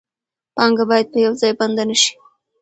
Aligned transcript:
پانګه 0.55 0.83
باید 0.89 1.07
په 1.13 1.17
یو 1.25 1.33
ځای 1.41 1.51
بنده 1.59 1.83
نشي. 1.89 2.13